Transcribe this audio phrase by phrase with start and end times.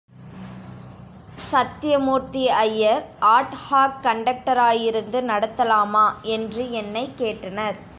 [1.51, 3.05] Sathyamoorthy Iyer
[3.19, 7.79] ad hoc கண்டக்டராயிருந்து நடத்தலாமா என்று என்னைக் கேட்டனர்.